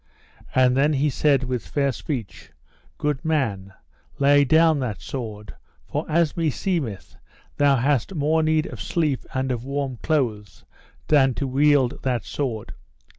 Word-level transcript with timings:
And 0.55 0.75
then 0.75 0.93
he 0.93 1.11
said 1.11 1.43
with 1.43 1.67
fair 1.67 1.91
speech: 1.91 2.49
Good 2.97 3.23
man, 3.23 3.71
lay 4.17 4.43
down 4.43 4.79
that 4.79 4.99
sword, 4.99 5.53
for 5.87 6.09
as 6.09 6.33
meseemeth 6.35 7.17
thou 7.57 7.75
hadst 7.75 8.15
more 8.15 8.41
need 8.41 8.65
of 8.65 8.81
sleep 8.81 9.23
and 9.35 9.51
of 9.51 9.63
warm 9.63 9.97
clothes 9.97 10.65
than 11.07 11.35
to 11.35 11.45
wield 11.45 11.99
that 12.01 12.25
sword. 12.25 12.73